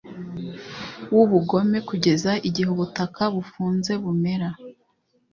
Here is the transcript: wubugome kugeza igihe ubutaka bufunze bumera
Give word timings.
wubugome 1.13 1.77
kugeza 1.89 2.31
igihe 2.47 2.67
ubutaka 2.75 3.23
bufunze 3.35 3.91
bumera 4.03 4.49